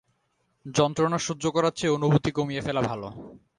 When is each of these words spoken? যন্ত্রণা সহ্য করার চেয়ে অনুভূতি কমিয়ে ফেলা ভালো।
যন্ত্রণা 0.65 1.17
সহ্য 1.27 1.43
করার 1.55 1.73
চেয়ে 1.75 1.95
অনুভূতি 1.97 2.31
কমিয়ে 2.31 2.65
ফেলা 2.65 2.81
ভালো। 2.81 3.07